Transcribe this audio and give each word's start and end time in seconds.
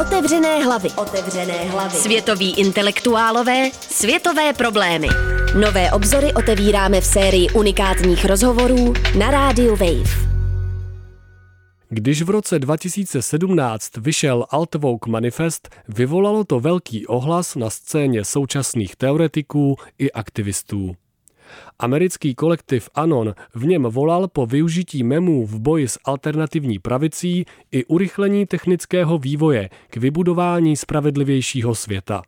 Otevřené 0.00 0.64
hlavy. 0.64 0.88
Otevřené 0.90 1.64
hlavy. 1.64 1.96
Světoví 1.96 2.54
intelektuálové, 2.54 3.70
světové 3.72 4.52
problémy. 4.52 5.08
Nové 5.60 5.92
obzory 5.92 6.34
otevíráme 6.34 7.00
v 7.00 7.04
sérii 7.04 7.50
unikátních 7.50 8.24
rozhovorů 8.24 8.92
na 9.18 9.30
rádiu 9.30 9.70
Wave. 9.70 10.28
Když 11.88 12.22
v 12.22 12.30
roce 12.30 12.58
2017 12.58 13.96
vyšel 13.96 14.46
Altvouk 14.50 15.06
manifest, 15.06 15.68
vyvolalo 15.88 16.44
to 16.44 16.60
velký 16.60 17.06
ohlas 17.06 17.54
na 17.54 17.70
scéně 17.70 18.24
současných 18.24 18.96
teoretiků 18.96 19.76
i 19.98 20.12
aktivistů. 20.12 20.96
Americký 21.78 22.34
kolektiv 22.34 22.88
Anon 22.94 23.34
v 23.54 23.66
něm 23.66 23.82
volal 23.82 24.28
po 24.28 24.46
využití 24.46 25.02
memů 25.02 25.46
v 25.46 25.60
boji 25.60 25.88
s 25.88 25.98
alternativní 26.04 26.78
pravicí 26.78 27.44
i 27.72 27.84
urychlení 27.84 28.46
technického 28.46 29.18
vývoje 29.18 29.70
k 29.90 29.96
vybudování 29.96 30.76
spravedlivějšího 30.76 31.74
světa. 31.74 32.22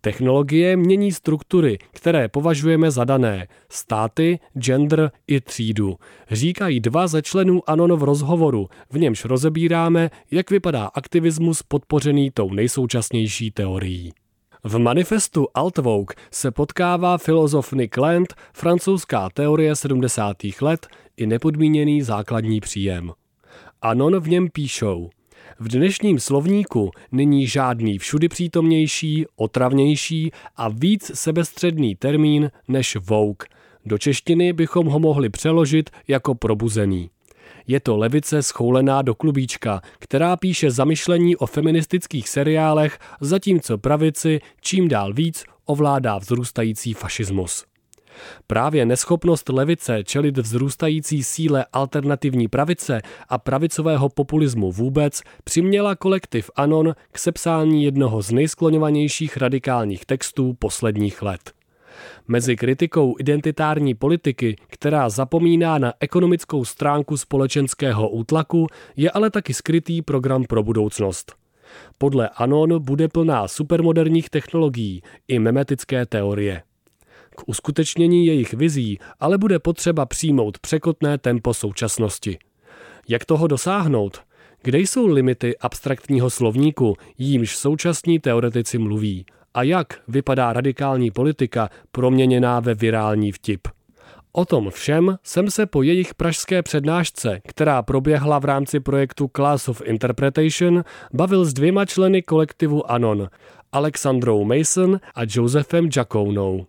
Technologie 0.00 0.76
mění 0.76 1.12
struktury, 1.12 1.78
které 1.92 2.28
považujeme 2.28 2.90
za 2.90 3.04
dané, 3.04 3.46
státy, 3.68 4.38
gender 4.54 5.10
i 5.26 5.40
třídu. 5.40 5.96
Říkají 6.30 6.80
dva 6.80 7.06
ze 7.06 7.22
členů 7.22 7.70
Anon 7.70 7.96
v 7.96 8.02
rozhovoru, 8.02 8.68
v 8.90 8.98
němž 8.98 9.24
rozebíráme, 9.24 10.10
jak 10.30 10.50
vypadá 10.50 10.86
aktivismus 10.86 11.62
podpořený 11.62 12.30
tou 12.30 12.50
nejsoučasnější 12.50 13.50
teorií. 13.50 14.12
V 14.66 14.78
manifestu 14.78 15.46
Altvouk 15.54 16.14
se 16.30 16.50
potkává 16.50 17.18
filozof 17.18 17.72
Nick 17.72 17.96
Land, 17.96 18.34
francouzská 18.54 19.30
teorie 19.30 19.76
70. 19.76 20.36
let 20.60 20.86
i 21.16 21.26
nepodmíněný 21.26 22.02
základní 22.02 22.60
příjem. 22.60 23.12
Anon 23.82 24.20
v 24.20 24.28
něm 24.28 24.48
píšou– 24.52 25.10
v 25.60 25.68
dnešním 25.68 26.20
slovníku 26.20 26.90
není 27.12 27.46
žádný 27.46 27.98
všudy 27.98 28.28
přítomnější, 28.28 29.26
otravnější 29.36 30.32
a 30.56 30.68
víc 30.68 31.10
sebestředný 31.14 31.96
termín 31.96 32.50
než 32.68 32.96
vouk. 32.96 33.44
Do 33.86 33.98
češtiny 33.98 34.52
bychom 34.52 34.86
ho 34.86 34.98
mohli 34.98 35.28
přeložit 35.28 35.90
jako 36.08 36.34
probuzený. 36.34 37.10
Je 37.66 37.80
to 37.80 37.96
levice 37.96 38.42
schoulená 38.42 39.02
do 39.02 39.14
klubíčka, 39.14 39.80
která 39.98 40.36
píše 40.36 40.70
zamyšlení 40.70 41.36
o 41.36 41.46
feministických 41.46 42.28
seriálech, 42.28 42.98
zatímco 43.20 43.78
pravici 43.78 44.40
čím 44.60 44.88
dál 44.88 45.12
víc 45.12 45.44
ovládá 45.64 46.18
vzrůstající 46.18 46.94
fašismus. 46.94 47.64
Právě 48.46 48.86
neschopnost 48.86 49.48
levice 49.48 50.04
čelit 50.04 50.38
vzrůstající 50.38 51.22
síle 51.22 51.66
alternativní 51.72 52.48
pravice 52.48 53.00
a 53.28 53.38
pravicového 53.38 54.08
populismu 54.08 54.72
vůbec 54.72 55.22
přiměla 55.44 55.96
kolektiv 55.96 56.50
Anon 56.56 56.94
k 57.12 57.18
sepsání 57.18 57.84
jednoho 57.84 58.22
z 58.22 58.30
nejskloňovanějších 58.30 59.36
radikálních 59.36 60.06
textů 60.06 60.54
posledních 60.58 61.22
let. 61.22 61.63
Mezi 62.28 62.56
kritikou 62.56 63.14
identitární 63.18 63.94
politiky, 63.94 64.56
která 64.66 65.08
zapomíná 65.08 65.78
na 65.78 65.92
ekonomickou 66.00 66.64
stránku 66.64 67.16
společenského 67.16 68.08
útlaku, 68.08 68.66
je 68.96 69.10
ale 69.10 69.30
taky 69.30 69.54
skrytý 69.54 70.02
program 70.02 70.44
pro 70.44 70.62
budoucnost. 70.62 71.32
Podle 71.98 72.28
Anon 72.28 72.82
bude 72.82 73.08
plná 73.08 73.48
supermoderních 73.48 74.30
technologií 74.30 75.02
i 75.28 75.38
memetické 75.38 76.06
teorie. 76.06 76.62
K 77.36 77.48
uskutečnění 77.48 78.26
jejich 78.26 78.54
vizí 78.54 78.98
ale 79.20 79.38
bude 79.38 79.58
potřeba 79.58 80.06
přijmout 80.06 80.58
překotné 80.58 81.18
tempo 81.18 81.54
současnosti. 81.54 82.38
Jak 83.08 83.24
toho 83.24 83.46
dosáhnout? 83.46 84.20
Kde 84.62 84.78
jsou 84.78 85.06
limity 85.06 85.58
abstraktního 85.58 86.30
slovníku, 86.30 86.96
jímž 87.18 87.56
současní 87.56 88.18
teoretici 88.18 88.78
mluví? 88.78 89.26
A 89.54 89.62
jak 89.62 89.86
vypadá 90.08 90.52
radikální 90.52 91.10
politika 91.10 91.68
proměněná 91.92 92.60
ve 92.60 92.74
virální 92.74 93.32
vtip? 93.32 93.68
O 94.32 94.44
tom 94.44 94.70
všem 94.70 95.16
jsem 95.22 95.50
se 95.50 95.66
po 95.66 95.82
jejich 95.82 96.14
pražské 96.14 96.62
přednášce, 96.62 97.40
která 97.48 97.82
proběhla 97.82 98.38
v 98.38 98.44
rámci 98.44 98.80
projektu 98.80 99.30
Class 99.36 99.68
of 99.68 99.82
Interpretation, 99.84 100.84
bavil 101.12 101.44
s 101.44 101.52
dvěma 101.52 101.84
členy 101.84 102.22
kolektivu 102.22 102.90
Anon, 102.90 103.28
Alexandrou 103.72 104.44
Mason 104.44 105.00
a 105.14 105.20
Josephem 105.28 105.88
Jacounou. 105.96 106.66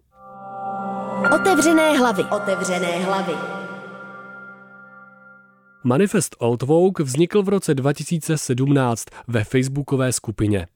Otevřené 1.35 1.97
hlavy. 1.97 2.23
Otevřené 2.23 3.03
hlavy. 3.03 3.33
Manifest 5.83 6.35
Outvoke 6.43 7.03
vznikl 7.03 7.43
v 7.43 7.49
roce 7.49 7.73
2017 7.73 9.05
ve 9.27 9.43
facebookové 9.43 10.11
skupině. 10.11 10.67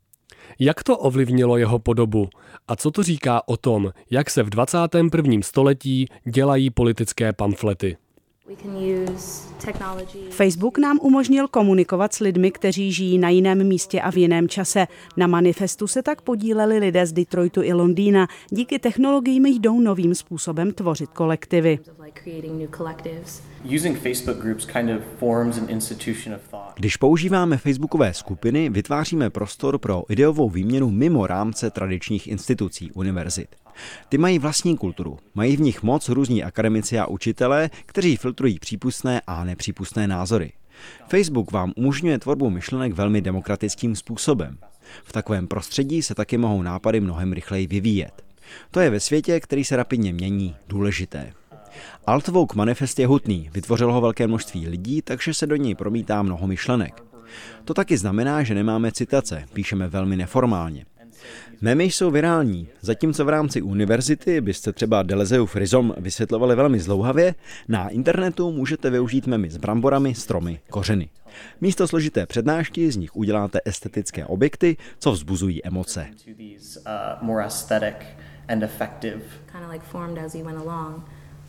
Jak 0.60 0.84
to 0.84 0.98
ovlivnilo 0.98 1.58
jeho 1.58 1.80
podobu? 1.80 2.30
A 2.68 2.76
co 2.76 2.92
to 2.92 3.04
říká 3.04 3.42
o 3.48 3.58
tom, 3.58 3.92
jak 4.12 4.30
se 4.30 4.44
v 4.44 4.50
21. 4.50 5.38
století 5.42 6.08
dělají 6.26 6.70
politické 6.70 7.34
pamflety? 7.34 7.98
Facebook 10.30 10.78
nám 10.78 11.00
umožnil 11.02 11.48
komunikovat 11.48 12.14
s 12.14 12.20
lidmi, 12.20 12.52
kteří 12.52 12.92
žijí 12.92 13.18
na 13.18 13.30
jiném 13.30 13.68
místě 13.68 14.02
a 14.02 14.12
v 14.12 14.18
jiném 14.18 14.50
čase. 14.50 14.88
Na 15.18 15.28
manifestu 15.28 15.88
se 15.88 16.04
tak 16.04 16.22
podíleli 16.22 16.78
lidé 16.78 17.06
z 17.06 17.14
Detroitu 17.14 17.64
i 17.64 17.74
Londýna. 17.74 18.28
Díky 18.50 18.80
technologiím 18.80 19.46
jdou 19.46 19.80
novým 19.80 20.16
způsobem 20.16 20.72
tvořit 20.72 21.10
kolektivy. 21.10 21.80
Když 26.76 26.98
používáme 26.98 27.58
facebookové 27.58 28.14
skupiny, 28.14 28.70
vytváříme 28.70 29.30
prostor 29.30 29.78
pro 29.78 30.04
ideovou 30.10 30.50
výměnu 30.50 30.90
mimo 30.90 31.28
rámce 31.28 31.70
tradičních 31.70 32.28
institucí, 32.28 32.92
univerzit. 32.92 33.50
Ty 34.10 34.18
mají 34.18 34.40
vlastní 34.40 34.78
kulturu, 34.78 35.18
mají 35.36 35.58
v 35.58 35.62
nich 35.62 35.84
moc 35.84 36.10
různí 36.10 36.44
akademici 36.44 37.00
a 37.00 37.08
učitelé, 37.08 37.70
kteří 37.86 38.18
filtrují 38.18 38.60
přípustné 38.60 39.22
a 39.28 39.44
nepřípustné 39.44 40.08
názory. 40.08 40.52
Facebook 41.08 41.52
vám 41.52 41.74
umožňuje 41.76 42.20
tvorbu 42.20 42.50
myšlenek 42.50 42.94
velmi 42.94 43.22
demokratickým 43.22 43.96
způsobem. 43.96 44.58
V 45.04 45.12
takovém 45.12 45.48
prostředí 45.48 46.02
se 46.02 46.16
taky 46.16 46.38
mohou 46.38 46.62
nápady 46.62 47.00
mnohem 47.00 47.34
rychleji 47.34 47.68
vyvíjet. 47.68 48.24
To 48.72 48.80
je 48.80 48.90
ve 48.90 49.00
světě, 49.00 49.40
který 49.40 49.64
se 49.64 49.76
rapidně 49.76 50.14
mění, 50.14 50.56
důležité. 50.68 51.34
Altvouk 52.06 52.56
manifest 52.56 53.00
je 53.00 53.08
hutný, 53.08 53.50
vytvořil 53.54 53.94
ho 53.94 54.02
velké 54.02 54.28
množství 54.28 54.68
lidí, 54.68 55.02
takže 55.02 55.34
se 55.34 55.48
do 55.48 55.56
něj 55.56 55.76
promítá 55.76 56.22
mnoho 56.22 56.48
myšlenek. 56.48 57.04
To 57.66 57.74
taky 57.74 57.98
znamená, 57.98 58.44
že 58.44 58.56
nemáme 58.56 58.92
citace, 58.92 59.46
píšeme 59.54 59.88
velmi 59.88 60.16
neformálně. 60.16 60.86
Memy 61.62 61.84
jsou 61.84 62.12
virální, 62.12 62.68
zatímco 62.82 63.26
v 63.26 63.30
rámci 63.30 63.62
univerzity 63.62 64.42
byste 64.42 64.74
třeba 64.74 65.04
Delezeuf 65.04 65.56
Rizom 65.56 65.94
vysvětlovali 65.98 66.56
velmi 66.56 66.80
zlouhavě, 66.80 67.36
na 67.68 67.90
internetu 67.90 68.52
můžete 68.52 68.90
využít 68.90 69.28
memy 69.28 69.50
s 69.50 69.58
bramborami, 69.58 70.16
stromy, 70.16 70.60
kořeny. 70.70 71.10
Místo 71.62 71.88
složité 71.88 72.26
přednášky 72.26 72.92
z 72.92 72.98
nich 72.98 73.16
uděláte 73.16 73.60
estetické 73.66 74.26
objekty, 74.26 74.78
co 75.00 75.12
vzbuzují 75.12 75.66
emoce. 75.66 76.08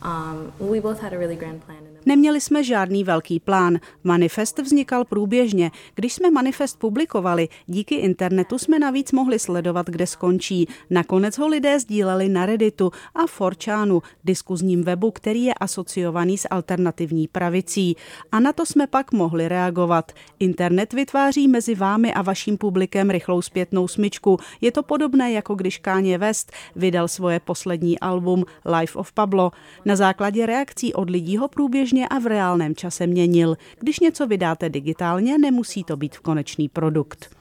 Um, 0.05 0.71
we 0.71 0.81
both 0.81 1.01
had 1.01 1.13
a 1.13 1.17
really 1.17 1.35
grand 1.35 1.63
plan. 1.63 1.90
Neměli 2.05 2.41
jsme 2.41 2.63
žádný 2.63 3.03
velký 3.03 3.39
plán. 3.39 3.79
Manifest 4.03 4.59
vznikal 4.59 5.05
průběžně. 5.05 5.71
Když 5.95 6.13
jsme 6.13 6.31
manifest 6.31 6.79
publikovali, 6.79 7.49
díky 7.67 7.95
internetu 7.95 8.57
jsme 8.57 8.79
navíc 8.79 9.11
mohli 9.11 9.39
sledovat, 9.39 9.89
kde 9.89 10.07
skončí. 10.07 10.67
Nakonec 10.89 11.37
ho 11.37 11.47
lidé 11.47 11.79
sdíleli 11.79 12.29
na 12.29 12.45
Redditu 12.45 12.91
a 13.15 13.27
Forčánu, 13.27 14.01
diskuzním 14.23 14.83
webu, 14.83 15.11
který 15.11 15.43
je 15.43 15.53
asociovaný 15.53 16.37
s 16.37 16.47
alternativní 16.51 17.27
pravicí. 17.27 17.95
A 18.31 18.39
na 18.39 18.53
to 18.53 18.65
jsme 18.65 18.87
pak 18.87 19.11
mohli 19.11 19.47
reagovat. 19.47 20.11
Internet 20.39 20.93
vytváří 20.93 21.47
mezi 21.47 21.75
vámi 21.75 22.13
a 22.13 22.21
vaším 22.21 22.57
publikem 22.57 23.09
rychlou 23.09 23.41
zpětnou 23.41 23.87
smyčku. 23.87 24.37
Je 24.61 24.71
to 24.71 24.83
podobné, 24.83 25.31
jako 25.31 25.55
když 25.55 25.77
Kanye 25.77 26.17
West 26.17 26.51
vydal 26.75 27.07
svoje 27.07 27.39
poslední 27.39 27.99
album 27.99 28.43
Life 28.79 28.99
of 28.99 29.11
Pablo. 29.11 29.51
Na 29.85 29.95
základě 29.95 30.45
reakcí 30.45 30.93
od 30.93 31.09
lidí 31.09 31.37
ho 31.37 31.47
průběžně 31.47 31.90
průběžně 31.91 32.07
a 32.07 32.19
v 32.19 32.27
reálném 32.27 32.75
čase 32.75 33.07
měnil. 33.07 33.57
Když 33.79 33.99
něco 33.99 34.27
vydáte 34.27 34.69
digitálně, 34.69 35.37
nemusí 35.37 35.83
to 35.83 35.97
být 35.97 36.17
konečný 36.17 36.69
produkt. 36.69 37.35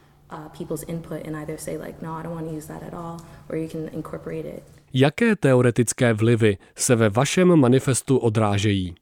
Jaké 4.94 5.36
teoretické 5.36 6.12
vlivy 6.12 6.58
se 6.76 6.96
ve 6.96 7.08
vašem 7.08 7.56
manifestu 7.56 8.18
odrážejí? 8.18 8.94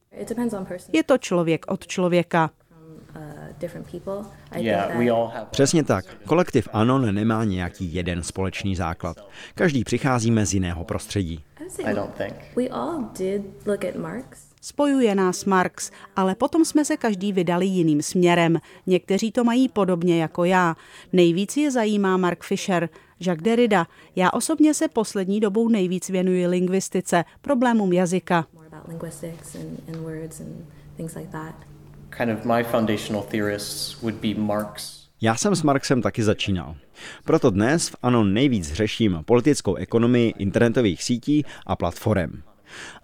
Je 0.92 1.02
to 1.02 1.18
člověk 1.18 1.64
od 1.68 1.86
člověka. 1.86 2.50
Přesně 5.50 5.84
tak. 5.84 6.04
Kolektiv 6.26 6.68
Anon 6.72 7.14
nemá 7.14 7.44
nějaký 7.44 7.94
jeden 7.94 8.22
společný 8.22 8.76
základ. 8.76 9.16
Každý 9.54 9.84
přicházíme 9.84 10.46
z 10.46 10.54
jiného 10.54 10.84
prostředí. 10.84 11.44
Spojuje 14.60 15.14
nás 15.14 15.44
Marx, 15.44 15.90
ale 16.16 16.34
potom 16.34 16.64
jsme 16.64 16.84
se 16.84 16.96
každý 16.96 17.32
vydali 17.32 17.66
jiným 17.66 18.02
směrem. 18.02 18.58
Někteří 18.86 19.32
to 19.32 19.44
mají 19.44 19.68
podobně 19.68 20.22
jako 20.22 20.44
já. 20.44 20.76
Nejvíc 21.12 21.56
je 21.56 21.70
zajímá 21.70 22.16
Mark 22.16 22.44
Fisher, 22.44 22.88
Jacques 23.20 23.44
Derrida. 23.44 23.86
Já 24.16 24.30
osobně 24.30 24.74
se 24.74 24.88
poslední 24.88 25.40
dobou 25.40 25.68
nejvíc 25.68 26.08
věnuji 26.08 26.46
lingvistice, 26.46 27.24
problémům 27.40 27.92
jazyka. 27.92 28.46
Kind 32.16 32.38
of 32.38 32.44
my 32.44 32.64
foundational 32.64 33.22
theorists 33.22 34.02
would 34.02 34.14
be 34.14 34.34
Marx. 34.34 34.98
Já 35.20 35.34
jsem 35.36 35.54
s 35.54 35.62
Marxem 35.62 36.02
taky 36.02 36.22
začínal. 36.22 36.76
Proto 37.24 37.50
dnes 37.50 37.88
v 37.88 37.96
ANO 38.02 38.24
nejvíc 38.24 38.72
řeším 38.72 39.22
politickou 39.24 39.74
ekonomii 39.74 40.34
internetových 40.38 41.02
sítí 41.02 41.44
a 41.66 41.76
platform. 41.76 42.42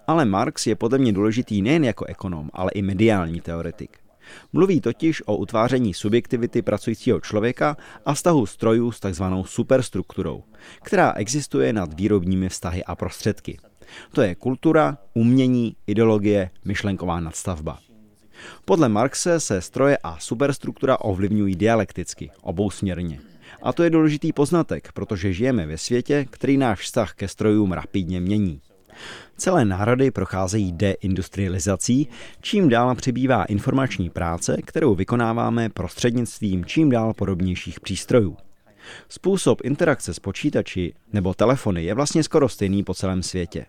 Ale 0.07 0.25
Marx 0.25 0.67
je 0.67 0.77
podle 0.77 0.99
mě 0.99 1.13
důležitý 1.13 1.63
nejen 1.63 1.85
jako 1.85 2.05
ekonom, 2.05 2.51
ale 2.53 2.71
i 2.75 2.83
mediální 2.83 3.41
teoretik. 3.41 3.99
Mluví 4.53 4.81
totiž 4.81 5.23
o 5.27 5.37
utváření 5.37 5.95
subjektivity 5.95 6.63
pracujícího 6.63 7.21
člověka 7.21 7.77
a 8.07 8.15
vztahu 8.15 8.47
strojů 8.47 8.93
s 8.93 9.01
takzvanou 9.01 9.45
superstrukturou, 9.45 10.43
která 10.83 11.13
existuje 11.13 11.73
nad 11.73 11.95
výrobními 11.95 12.49
vztahy 12.49 12.85
a 12.85 12.95
prostředky. 12.95 13.59
To 14.13 14.23
je 14.23 14.35
kultura, 14.35 14.99
umění, 15.15 15.77
ideologie, 15.87 16.51
myšlenková 16.65 17.21
nadstavba. 17.21 17.79
Podle 18.65 18.89
Marxe 18.89 19.41
se 19.41 19.61
stroje 19.61 19.99
a 20.03 20.19
superstruktura 20.19 21.01
ovlivňují 21.01 21.55
dialekticky, 21.55 22.31
obousměrně. 22.43 23.21
A 23.63 23.73
to 23.73 23.83
je 23.83 23.91
důležitý 23.91 24.33
poznatek, 24.33 24.93
protože 24.93 25.33
žijeme 25.33 25.67
ve 25.67 25.79
světě, 25.79 26.27
který 26.31 26.57
náš 26.57 26.81
vztah 26.81 27.15
ke 27.15 27.29
strojům 27.29 27.73
rapidně 27.73 28.21
mění. 28.21 28.61
Celé 29.37 29.65
národy 29.65 30.11
procházejí 30.11 30.73
deindustrializací, 30.73 32.09
čím 32.41 32.69
dál 32.69 32.95
přibývá 32.95 33.45
informační 33.45 34.11
práce, 34.11 34.57
kterou 34.65 34.95
vykonáváme 34.95 35.69
prostřednictvím 35.69 36.65
čím 36.65 36.91
dál 36.91 37.15
podobnějších 37.15 37.81
přístrojů. 37.81 38.37
Způsob 39.09 39.61
interakce 39.65 40.15
s 40.15 40.19
počítači 40.19 40.95
nebo 41.13 41.35
telefony 41.35 41.85
je 41.85 41.95
vlastně 41.95 42.23
skoro 42.23 42.49
stejný 42.49 42.85
po 42.85 42.95
celém 42.95 43.23
světě. 43.23 43.67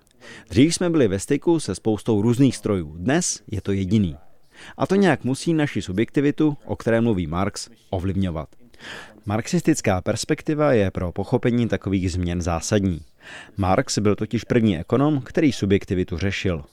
Dřív 0.50 0.76
jsme 0.76 0.90
byli 0.90 1.08
ve 1.08 1.20
styku 1.20 1.60
se 1.60 1.76
spoustou 1.76 2.22
různých 2.22 2.56
strojů, 2.56 2.96
dnes 2.98 3.42
je 3.52 3.62
to 3.62 3.72
jediný. 3.72 4.18
A 4.78 4.88
to 4.88 4.96
nějak 4.96 5.24
musí 5.24 5.54
naši 5.54 5.82
subjektivitu, 5.82 6.58
o 6.66 6.76
které 6.76 7.02
mluví 7.02 7.28
Marx, 7.28 7.70
ovlivňovat. 7.90 8.50
Marxistická 9.26 10.02
perspektiva 10.02 10.74
je 10.74 10.92
pro 10.92 11.12
pochopení 11.12 11.68
takových 11.68 12.12
změn 12.12 12.42
zásadní. 12.42 13.02
Marx 13.58 14.00
byl 14.00 14.16
totiž 14.16 14.44
první 14.44 14.80
ekonom, 14.80 15.22
který 15.22 15.52
subjektivitu 15.52 16.18
řešil. 16.18 16.64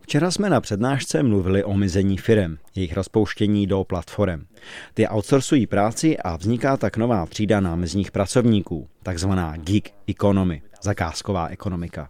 Včera 0.00 0.30
jsme 0.30 0.50
na 0.50 0.60
přednášce 0.60 1.22
mluvili 1.22 1.64
o 1.64 1.74
mizení 1.74 2.18
firem, 2.18 2.58
jejich 2.74 2.92
rozpouštění 2.92 3.66
do 3.66 3.84
platform. 3.84 4.44
Ty 4.94 5.08
outsourcují 5.08 5.66
práci 5.66 6.18
a 6.18 6.36
vzniká 6.36 6.76
tak 6.76 6.96
nová 6.96 7.26
třída 7.26 7.60
námezních 7.60 8.10
pracovníků, 8.10 8.88
takzvaná 9.02 9.56
gig 9.56 9.90
economy, 10.08 10.62
zakázková 10.82 11.46
ekonomika. 11.46 12.08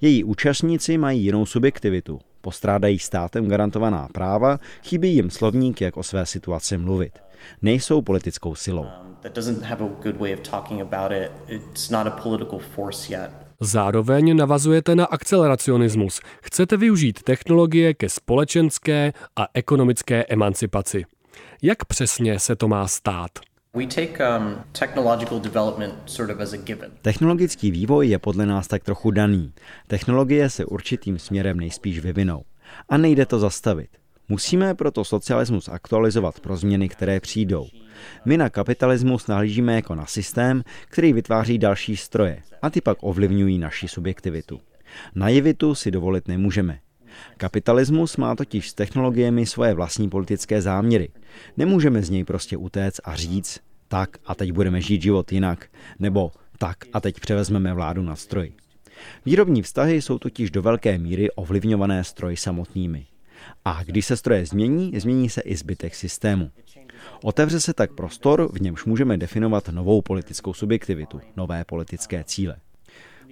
Její 0.00 0.24
účastníci 0.24 0.98
mají 0.98 1.24
jinou 1.24 1.46
subjektivitu, 1.46 2.20
postrádají 2.46 2.98
státem 2.98 3.48
garantovaná 3.48 4.08
práva, 4.12 4.58
chybí 4.82 5.14
jim 5.14 5.30
slovník, 5.30 5.80
jak 5.80 5.96
o 5.96 6.02
své 6.02 6.26
situaci 6.26 6.78
mluvit. 6.78 7.18
Nejsou 7.62 8.02
politickou 8.02 8.54
silou. 8.54 8.86
Zároveň 13.60 14.36
navazujete 14.36 14.94
na 14.94 15.04
akceleracionismus. 15.04 16.20
Chcete 16.42 16.76
využít 16.76 17.22
technologie 17.22 17.94
ke 17.94 18.08
společenské 18.08 19.12
a 19.36 19.46
ekonomické 19.54 20.24
emancipaci. 20.24 21.04
Jak 21.62 21.84
přesně 21.84 22.38
se 22.38 22.56
to 22.56 22.68
má 22.68 22.86
stát? 22.86 23.30
Um, 23.76 24.56
Technologický 27.02 27.70
vývoj 27.70 28.08
je 28.08 28.18
podle 28.18 28.46
nás 28.46 28.68
tak 28.68 28.84
trochu 28.84 29.10
daný. 29.10 29.52
Technologie 29.86 30.50
se 30.50 30.64
určitým 30.64 31.18
směrem 31.18 31.60
nejspíš 31.60 31.98
vyvinou. 31.98 32.44
A 32.88 32.96
nejde 32.96 33.26
to 33.26 33.38
zastavit. 33.38 33.88
Musíme 34.28 34.74
proto 34.74 35.04
socialismus 35.04 35.68
aktualizovat 35.68 36.40
pro 36.40 36.56
změny, 36.56 36.88
které 36.88 37.20
přijdou. 37.20 37.66
My 38.24 38.36
na 38.36 38.50
kapitalismus 38.50 39.26
nahlížíme 39.26 39.74
jako 39.74 39.94
na 39.94 40.06
systém, 40.06 40.62
který 40.88 41.12
vytváří 41.12 41.58
další 41.58 41.96
stroje 41.96 42.42
a 42.62 42.70
ty 42.70 42.80
pak 42.80 42.98
ovlivňují 43.00 43.58
naši 43.58 43.88
subjektivitu. 43.88 44.60
Naivitu 45.14 45.74
si 45.74 45.90
dovolit 45.90 46.28
nemůžeme. 46.28 46.78
Kapitalismus 47.36 48.16
má 48.16 48.34
totiž 48.34 48.70
s 48.70 48.74
technologiemi 48.74 49.46
svoje 49.46 49.74
vlastní 49.74 50.08
politické 50.08 50.62
záměry. 50.62 51.08
Nemůžeme 51.56 52.02
z 52.02 52.10
něj 52.10 52.24
prostě 52.24 52.56
utéct 52.56 53.00
a 53.04 53.16
říct, 53.16 53.60
tak 53.88 54.18
a 54.26 54.34
teď 54.34 54.52
budeme 54.52 54.80
žít 54.80 55.02
život 55.02 55.32
jinak, 55.32 55.66
nebo 55.98 56.32
tak 56.58 56.76
a 56.92 57.00
teď 57.00 57.20
převezmeme 57.20 57.74
vládu 57.74 58.02
na 58.02 58.16
stroj. 58.16 58.52
Výrobní 59.26 59.62
vztahy 59.62 60.02
jsou 60.02 60.18
totiž 60.18 60.50
do 60.50 60.62
velké 60.62 60.98
míry 60.98 61.30
ovlivňované 61.30 62.04
stroji 62.04 62.36
samotnými. 62.36 63.06
A 63.64 63.84
když 63.84 64.06
se 64.06 64.16
stroje 64.16 64.46
změní, 64.46 64.92
změní 65.00 65.28
se 65.28 65.40
i 65.40 65.56
zbytek 65.56 65.94
systému. 65.94 66.50
Otevře 67.22 67.60
se 67.60 67.74
tak 67.74 67.92
prostor, 67.92 68.52
v 68.52 68.60
němž 68.60 68.84
můžeme 68.84 69.16
definovat 69.16 69.68
novou 69.68 70.02
politickou 70.02 70.54
subjektivitu, 70.54 71.20
nové 71.36 71.64
politické 71.64 72.24
cíle. 72.24 72.56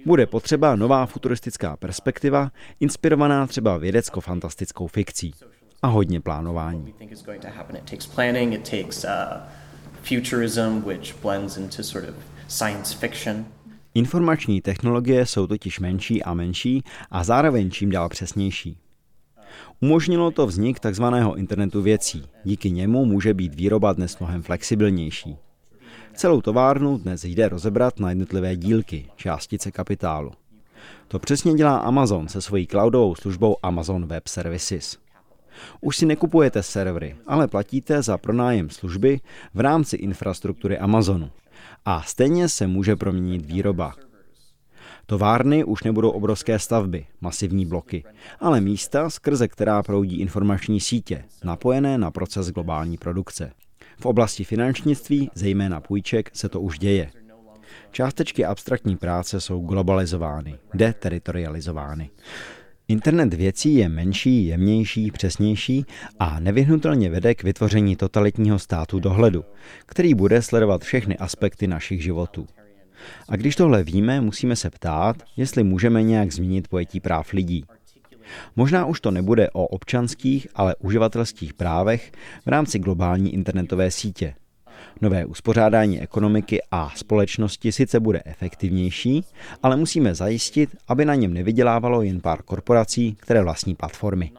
Bude 0.05 0.25
potřeba 0.25 0.75
nová 0.75 1.05
futuristická 1.05 1.77
perspektiva, 1.77 2.51
inspirovaná 2.79 3.47
třeba 3.47 3.77
vědecko-fantastickou 3.77 4.87
fikcí 4.87 5.33
a 5.81 5.87
hodně 5.87 6.21
plánování. 6.21 6.93
Informační 13.93 14.61
technologie 14.61 15.25
jsou 15.25 15.47
totiž 15.47 15.79
menší 15.79 16.23
a 16.23 16.33
menší 16.33 16.83
a 17.11 17.23
zároveň 17.23 17.71
čím 17.71 17.89
dál 17.89 18.09
přesnější. 18.09 18.77
Umožnilo 19.79 20.31
to 20.31 20.47
vznik 20.47 20.79
tzv. 20.79 21.03
internetu 21.35 21.81
věcí. 21.81 22.25
Díky 22.43 22.71
němu 22.71 23.05
může 23.05 23.33
být 23.33 23.55
výroba 23.55 23.93
dnes 23.93 24.19
mnohem 24.19 24.41
flexibilnější. 24.41 25.37
Celou 26.13 26.41
továrnu 26.41 26.97
dnes 26.97 27.23
jde 27.23 27.49
rozebrat 27.49 27.99
na 27.99 28.09
jednotlivé 28.09 28.55
dílky, 28.55 29.05
částice 29.15 29.71
kapitálu. 29.71 30.31
To 31.07 31.19
přesně 31.19 31.53
dělá 31.53 31.77
Amazon 31.77 32.27
se 32.27 32.41
svojí 32.41 32.67
cloudovou 32.67 33.15
službou 33.15 33.57
Amazon 33.63 34.05
Web 34.05 34.27
Services. 34.27 35.04
Už 35.81 35.97
si 35.97 36.05
nekupujete 36.05 36.63
servery, 36.63 37.15
ale 37.27 37.47
platíte 37.47 38.01
za 38.01 38.17
pronájem 38.17 38.69
služby 38.69 39.19
v 39.53 39.59
rámci 39.59 39.95
infrastruktury 39.95 40.77
Amazonu. 40.77 41.29
A 41.85 42.01
stejně 42.01 42.49
se 42.49 42.67
může 42.67 42.95
proměnit 42.95 43.45
výroba. 43.45 43.93
Továrny 45.05 45.63
už 45.63 45.83
nebudou 45.83 46.09
obrovské 46.09 46.59
stavby, 46.59 47.05
masivní 47.21 47.65
bloky, 47.65 48.03
ale 48.39 48.61
místa, 48.61 49.09
skrze 49.09 49.47
která 49.47 49.83
proudí 49.83 50.19
informační 50.19 50.79
sítě, 50.79 51.23
napojené 51.43 51.97
na 51.97 52.11
proces 52.11 52.51
globální 52.51 52.97
produkce. 52.97 53.51
V 53.99 54.05
oblasti 54.05 54.43
finančnictví, 54.43 55.31
zejména 55.33 55.81
půjček, 55.81 56.29
se 56.33 56.49
to 56.49 56.61
už 56.61 56.79
děje. 56.79 57.11
Částečky 57.91 58.45
abstraktní 58.45 58.97
práce 58.97 59.41
jsou 59.41 59.59
globalizovány, 59.59 60.55
deteritorializovány. 60.73 62.09
Internet 62.87 63.33
věcí 63.33 63.75
je 63.75 63.89
menší, 63.89 64.45
jemnější, 64.45 65.11
přesnější 65.11 65.85
a 66.19 66.39
nevyhnutelně 66.39 67.09
vede 67.09 67.35
k 67.35 67.43
vytvoření 67.43 67.95
totalitního 67.95 68.59
státu 68.59 68.99
dohledu, 68.99 69.43
který 69.85 70.13
bude 70.13 70.41
sledovat 70.41 70.83
všechny 70.83 71.17
aspekty 71.17 71.67
našich 71.67 72.03
životů. 72.03 72.47
A 73.29 73.35
když 73.35 73.55
tohle 73.55 73.83
víme, 73.83 74.21
musíme 74.21 74.55
se 74.55 74.69
ptát, 74.69 75.15
jestli 75.37 75.63
můžeme 75.63 76.03
nějak 76.03 76.31
změnit 76.31 76.67
pojetí 76.67 76.99
práv 76.99 77.33
lidí. 77.33 77.65
Možná 78.55 78.85
už 78.85 79.01
to 79.01 79.11
nebude 79.11 79.49
o 79.49 79.67
občanských, 79.67 80.47
ale 80.55 80.75
uživatelských 80.79 81.53
právech 81.53 82.11
v 82.45 82.47
rámci 82.47 82.79
globální 82.79 83.33
internetové 83.33 83.91
sítě. 83.91 84.33
Nové 85.01 85.25
uspořádání 85.25 86.01
ekonomiky 86.01 86.61
a 86.71 86.91
společnosti 86.95 87.71
sice 87.71 87.99
bude 87.99 88.21
efektivnější, 88.25 89.25
ale 89.63 89.75
musíme 89.75 90.15
zajistit, 90.15 90.69
aby 90.87 91.05
na 91.05 91.15
něm 91.15 91.33
nevydělávalo 91.33 92.01
jen 92.01 92.21
pár 92.21 92.41
korporací, 92.43 93.15
které 93.19 93.43
vlastní 93.43 93.75
platformy. 93.75 94.31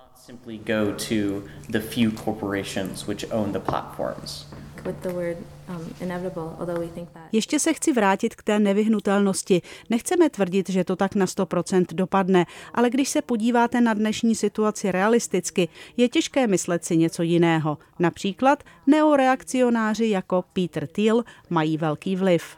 Ještě 7.32 7.58
se 7.58 7.72
chci 7.72 7.92
vrátit 7.92 8.34
k 8.34 8.42
té 8.42 8.58
nevyhnutelnosti. 8.58 9.62
Nechceme 9.90 10.30
tvrdit, 10.30 10.70
že 10.70 10.84
to 10.84 10.96
tak 10.96 11.14
na 11.14 11.26
100% 11.26 11.84
dopadne, 11.92 12.46
ale 12.74 12.90
když 12.90 13.08
se 13.08 13.22
podíváte 13.22 13.80
na 13.80 13.94
dnešní 13.94 14.34
situaci 14.34 14.92
realisticky, 14.92 15.68
je 15.96 16.08
těžké 16.08 16.46
myslet 16.46 16.84
si 16.84 16.96
něco 16.96 17.22
jiného. 17.22 17.78
Například 17.98 18.62
neoreakcionáři 18.86 20.08
jako 20.08 20.44
Peter 20.52 20.86
Thiel 20.86 21.24
mají 21.50 21.76
velký 21.76 22.16
vliv. 22.16 22.56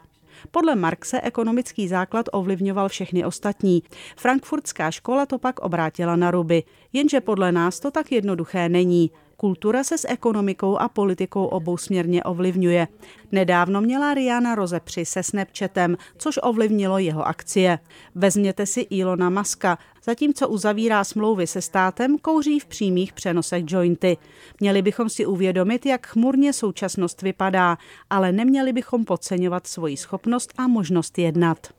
Podle 0.51 0.75
Marxe 0.75 1.21
ekonomický 1.21 1.87
základ 1.87 2.25
ovlivňoval 2.31 2.89
všechny 2.89 3.25
ostatní. 3.25 3.83
Frankfurtská 4.15 4.91
škola 4.91 5.25
to 5.25 5.39
pak 5.39 5.59
obrátila 5.59 6.15
na 6.15 6.31
ruby. 6.31 6.63
Jenže 6.93 7.21
podle 7.21 7.51
nás 7.51 7.79
to 7.79 7.91
tak 7.91 8.11
jednoduché 8.11 8.69
není. 8.69 9.11
Kultura 9.39 9.83
se 9.83 9.97
s 9.97 10.07
ekonomikou 10.07 10.77
a 10.77 10.89
politikou 10.89 11.45
obousměrně 11.45 12.23
ovlivňuje. 12.23 12.87
Nedávno 13.31 13.81
měla 13.81 14.13
Rihanna 14.13 14.55
rozepři 14.55 15.05
se 15.05 15.23
Snapchatem, 15.23 15.97
což 16.17 16.39
ovlivnilo 16.43 16.97
jeho 16.97 17.27
akcie. 17.27 17.79
Vezměte 18.15 18.65
si 18.65 18.81
Ilona 18.81 19.29
Maska. 19.29 19.77
Zatímco 20.03 20.47
uzavírá 20.47 21.03
smlouvy 21.03 21.47
se 21.47 21.61
státem, 21.61 22.17
kouří 22.17 22.59
v 22.59 22.65
přímých 22.65 23.13
přenosech 23.13 23.63
jointy. 23.67 24.17
Měli 24.59 24.81
bychom 24.81 25.09
si 25.09 25.25
uvědomit, 25.25 25.85
jak 25.85 26.07
chmurně 26.07 26.53
současnost 26.53 27.21
vypadá, 27.21 27.77
ale 28.09 28.31
neměli 28.31 28.73
bychom 28.73 29.05
podceňovat 29.05 29.67
svoji 29.67 29.97
schopnost 29.97 30.53
a 30.57 30.67
možnost 30.67 31.17
jednat. 31.17 31.78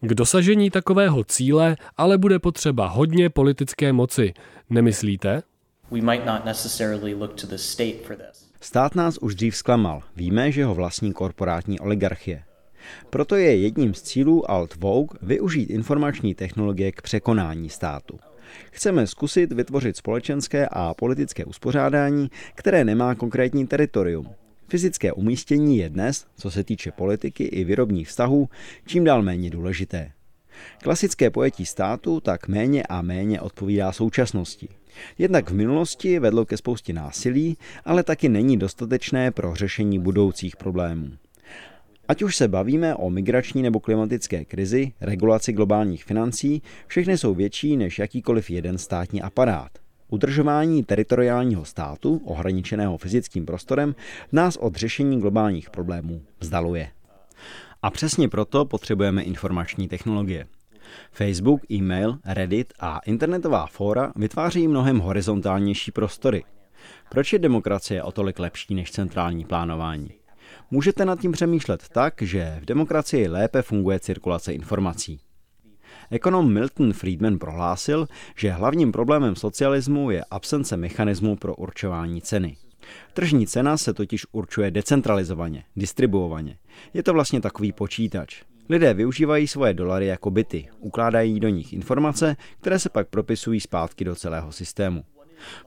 K 0.00 0.14
dosažení 0.14 0.70
takového 0.70 1.24
cíle 1.24 1.76
ale 1.96 2.18
bude 2.18 2.38
potřeba 2.38 2.88
hodně 2.88 3.30
politické 3.30 3.92
moci, 3.92 4.34
nemyslíte? 4.70 5.42
Stát 8.60 8.94
nás 8.94 9.18
už 9.18 9.34
dřív 9.34 9.56
zklamal. 9.56 10.02
Víme, 10.16 10.52
že 10.52 10.64
ho 10.64 10.74
vlastní 10.74 11.12
korporátní 11.12 11.80
oligarchie. 11.80 12.42
Proto 13.10 13.36
je 13.36 13.56
jedním 13.56 13.94
z 13.94 14.02
cílů 14.02 14.50
Alt 14.50 14.76
Vogue 14.76 15.18
využít 15.22 15.70
informační 15.70 16.34
technologie 16.34 16.92
k 16.92 17.02
překonání 17.02 17.68
státu. 17.70 18.18
Chceme 18.70 19.06
zkusit 19.06 19.52
vytvořit 19.52 19.96
společenské 19.96 20.68
a 20.70 20.94
politické 20.94 21.44
uspořádání, 21.44 22.28
které 22.54 22.84
nemá 22.84 23.14
konkrétní 23.14 23.66
teritorium, 23.66 24.34
Fyzické 24.74 25.12
umístění 25.12 25.78
je 25.78 25.88
dnes, 25.88 26.26
co 26.36 26.50
se 26.50 26.64
týče 26.64 26.92
politiky 26.92 27.44
i 27.44 27.64
výrobních 27.64 28.08
vztahů, 28.08 28.48
čím 28.86 29.04
dál 29.04 29.22
méně 29.22 29.50
důležité. 29.50 30.10
Klasické 30.82 31.30
pojetí 31.30 31.66
státu 31.66 32.20
tak 32.20 32.48
méně 32.48 32.82
a 32.82 33.02
méně 33.02 33.40
odpovídá 33.40 33.92
současnosti. 33.92 34.68
Jednak 35.18 35.50
v 35.50 35.54
minulosti 35.54 36.18
vedlo 36.18 36.44
ke 36.44 36.56
spoustě 36.56 36.92
násilí, 36.92 37.56
ale 37.84 38.02
taky 38.02 38.28
není 38.28 38.56
dostatečné 38.56 39.30
pro 39.30 39.54
řešení 39.54 39.98
budoucích 39.98 40.56
problémů. 40.56 41.10
Ať 42.08 42.22
už 42.22 42.36
se 42.36 42.48
bavíme 42.48 42.94
o 42.94 43.10
migrační 43.10 43.62
nebo 43.62 43.80
klimatické 43.80 44.44
krizi, 44.44 44.92
regulaci 45.00 45.52
globálních 45.52 46.04
financí, 46.04 46.62
všechny 46.86 47.18
jsou 47.18 47.34
větší 47.34 47.76
než 47.76 47.98
jakýkoliv 47.98 48.50
jeden 48.50 48.78
státní 48.78 49.22
aparát. 49.22 49.83
Udržování 50.14 50.84
teritoriálního 50.84 51.64
státu, 51.64 52.20
ohraničeného 52.24 52.98
fyzickým 52.98 53.46
prostorem, 53.46 53.94
nás 54.32 54.56
od 54.56 54.76
řešení 54.76 55.20
globálních 55.20 55.70
problémů 55.70 56.22
vzdaluje. 56.40 56.90
A 57.82 57.90
přesně 57.90 58.28
proto 58.28 58.64
potřebujeme 58.64 59.22
informační 59.22 59.88
technologie. 59.88 60.46
Facebook, 61.12 61.70
e-mail, 61.70 62.18
Reddit 62.24 62.72
a 62.80 63.00
internetová 63.06 63.66
fóra 63.66 64.12
vytváří 64.16 64.68
mnohem 64.68 64.98
horizontálnější 64.98 65.90
prostory. 65.90 66.44
Proč 67.10 67.32
je 67.32 67.38
demokracie 67.38 68.02
o 68.02 68.12
tolik 68.12 68.38
lepší 68.38 68.74
než 68.74 68.90
centrální 68.90 69.44
plánování? 69.44 70.10
Můžete 70.70 71.04
nad 71.04 71.20
tím 71.20 71.32
přemýšlet 71.32 71.88
tak, 71.88 72.22
že 72.22 72.58
v 72.62 72.64
demokracii 72.64 73.28
lépe 73.28 73.62
funguje 73.62 74.00
cirkulace 74.00 74.52
informací. 74.52 75.20
Ekonom 76.10 76.52
Milton 76.52 76.92
Friedman 76.92 77.38
prohlásil, 77.38 78.08
že 78.36 78.50
hlavním 78.50 78.92
problémem 78.92 79.36
socialismu 79.36 80.10
je 80.10 80.24
absence 80.30 80.76
mechanismu 80.76 81.36
pro 81.36 81.54
určování 81.54 82.22
ceny. 82.22 82.56
Tržní 83.12 83.46
cena 83.46 83.76
se 83.76 83.94
totiž 83.94 84.26
určuje 84.32 84.70
decentralizovaně, 84.70 85.64
distribuovaně. 85.76 86.56
Je 86.94 87.02
to 87.02 87.12
vlastně 87.12 87.40
takový 87.40 87.72
počítač. 87.72 88.42
Lidé 88.68 88.94
využívají 88.94 89.46
svoje 89.46 89.74
dolary 89.74 90.06
jako 90.06 90.30
byty, 90.30 90.68
ukládají 90.80 91.40
do 91.40 91.48
nich 91.48 91.72
informace, 91.72 92.36
které 92.60 92.78
se 92.78 92.88
pak 92.88 93.08
propisují 93.08 93.60
zpátky 93.60 94.04
do 94.04 94.14
celého 94.14 94.52
systému. 94.52 95.04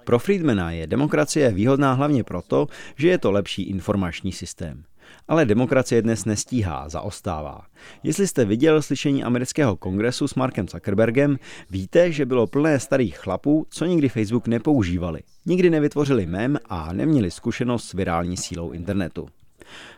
Pro 0.03 0.19
Friedmana 0.19 0.71
je 0.71 0.87
demokracie 0.87 1.51
výhodná 1.51 1.93
hlavně 1.93 2.23
proto, 2.23 2.67
že 2.95 3.07
je 3.07 3.17
to 3.17 3.31
lepší 3.31 3.63
informační 3.63 4.31
systém. 4.31 4.83
Ale 5.27 5.45
demokracie 5.45 6.01
dnes 6.01 6.25
nestíhá, 6.25 6.89
zaostává. 6.89 7.61
Jestli 8.03 8.27
jste 8.27 8.45
viděl 8.45 8.81
slyšení 8.81 9.23
amerického 9.23 9.75
kongresu 9.75 10.27
s 10.27 10.35
Markem 10.35 10.67
Zuckerbergem, 10.67 11.37
víte, 11.69 12.11
že 12.11 12.25
bylo 12.25 12.47
plné 12.47 12.79
starých 12.79 13.17
chlapů, 13.17 13.67
co 13.69 13.85
nikdy 13.85 14.09
Facebook 14.09 14.47
nepoužívali. 14.47 15.19
Nikdy 15.45 15.69
nevytvořili 15.69 16.25
mem 16.25 16.57
a 16.69 16.93
neměli 16.93 17.31
zkušenost 17.31 17.85
s 17.85 17.93
virální 17.93 18.37
sílou 18.37 18.71
internetu. 18.71 19.27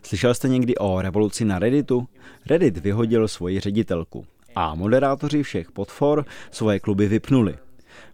Slyšel 0.04 0.34
jste 0.34 0.50
někdy 0.50 0.76
o 0.76 1.02
revoluci 1.02 1.46
na 1.46 1.60
Redditu? 1.60 2.08
Reddit 2.46 2.78
vyhodil 2.78 3.28
svoji 3.28 3.60
ředitelku 3.60 4.26
a 4.56 4.76
moderátoři 4.76 5.44
všech 5.44 5.72
podfor 5.72 6.26
svoje 6.52 6.80
kluby 6.80 7.08
vypnuli. 7.08 7.58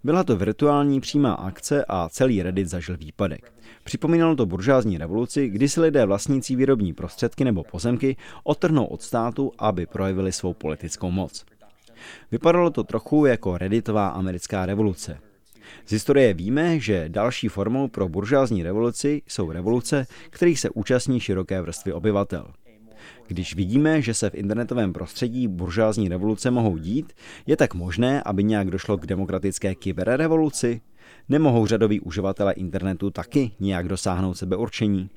Byla 0.05 0.23
to 0.23 0.37
virtuální 0.37 1.01
přímá 1.01 1.33
akce 1.33 1.85
a 1.87 2.09
celý 2.09 2.43
Reddit 2.43 2.67
zažil 2.67 2.97
výpadek. 2.97 3.53
Připomínalo 3.83 4.35
to 4.35 4.45
buržázní 4.45 4.97
revoluci, 4.97 5.49
kdy 5.49 5.69
si 5.69 5.81
lidé 5.81 6.05
vlastnící 6.05 6.55
výrobní 6.55 6.93
prostředky 6.93 7.43
nebo 7.43 7.63
pozemky 7.63 8.17
otrhnou 8.43 8.85
od 8.85 9.01
státu, 9.01 9.51
aby 9.57 9.85
projevili 9.85 10.31
svou 10.31 10.53
politickou 10.53 11.11
moc. 11.11 11.45
Vypadalo 12.31 12.69
to 12.69 12.83
trochu 12.83 13.25
jako 13.25 13.57
redditová 13.57 14.07
americká 14.07 14.65
revoluce. 14.65 15.19
Z 15.85 15.91
historie 15.91 16.33
víme, 16.33 16.79
že 16.79 17.09
další 17.09 17.47
formou 17.47 17.87
pro 17.87 18.09
buržázní 18.09 18.63
revoluci 18.63 19.21
jsou 19.27 19.51
revoluce, 19.51 20.07
kterých 20.29 20.59
se 20.59 20.69
účastní 20.69 21.19
široké 21.19 21.61
vrstvy 21.61 21.93
obyvatel. 21.93 22.45
Když 23.27 23.55
vidíme, 23.55 24.01
že 24.01 24.13
se 24.13 24.29
v 24.29 24.35
internetovém 24.35 24.93
prostředí 24.93 25.47
buržázní 25.47 26.09
revoluce 26.09 26.51
mohou 26.51 26.77
dít, 26.77 27.13
je 27.47 27.57
tak 27.57 27.73
možné, 27.73 28.23
aby 28.23 28.43
nějak 28.43 28.71
došlo 28.71 28.97
k 28.97 29.05
demokratické 29.05 29.75
kyberrevoluci? 29.75 30.81
Nemohou 31.29 31.65
řadoví 31.65 31.99
uživatelé 31.99 32.53
internetu 32.53 33.09
taky 33.09 33.51
nějak 33.59 33.87
dosáhnout 33.87 34.33
sebeurčení? 34.33 35.09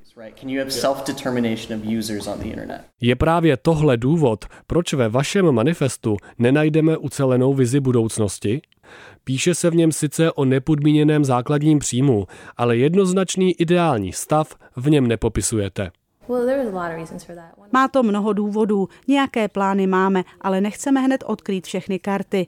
Je 3.00 3.16
právě 3.16 3.56
tohle 3.56 3.96
důvod, 3.96 4.44
proč 4.66 4.92
ve 4.92 5.08
vašem 5.08 5.52
manifestu 5.52 6.16
nenajdeme 6.38 6.96
ucelenou 6.96 7.54
vizi 7.54 7.80
budoucnosti? 7.80 8.60
Píše 9.24 9.54
se 9.54 9.70
v 9.70 9.74
něm 9.74 9.92
sice 9.92 10.32
o 10.32 10.44
nepodmíněném 10.44 11.24
základním 11.24 11.78
příjmu, 11.78 12.26
ale 12.56 12.76
jednoznačný 12.76 13.52
ideální 13.52 14.12
stav 14.12 14.54
v 14.76 14.90
něm 14.90 15.06
nepopisujete. 15.06 15.90
Má 17.72 17.88
to 17.88 18.02
mnoho 18.02 18.32
důvodů, 18.32 18.88
nějaké 19.08 19.48
plány 19.48 19.86
máme, 19.86 20.24
ale 20.40 20.60
nechceme 20.60 21.00
hned 21.00 21.24
odkrýt 21.26 21.66
všechny 21.66 21.98
karty. 21.98 22.46